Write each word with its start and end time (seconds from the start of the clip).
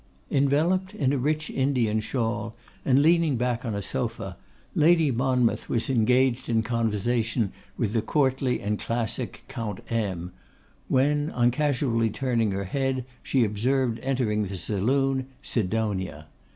Enveloped 0.31 0.95
in 0.95 1.13
a 1.13 1.19
rich 1.19 1.51
Indian 1.51 1.99
shawl, 1.99 2.55
and 2.83 3.03
leaning 3.03 3.37
back 3.37 3.63
on 3.63 3.75
a 3.75 3.83
sofa, 3.83 4.35
Lady 4.73 5.11
Monmouth 5.11 5.69
was 5.69 5.91
engaged 5.91 6.49
in 6.49 6.63
conversation 6.63 7.53
with 7.77 7.93
the 7.93 8.01
courtly 8.01 8.61
and 8.61 8.79
classic 8.79 9.43
Count 9.47 9.79
M 9.91 10.31
é, 10.33 10.37
when, 10.87 11.29
on 11.29 11.51
casually 11.51 12.09
turning 12.09 12.49
her 12.51 12.63
head, 12.65 13.05
she 13.21 13.43
observed 13.45 13.99
entering 14.01 14.41
the 14.47 14.57
saloon, 14.57 15.27
Sidonia. 15.43 16.25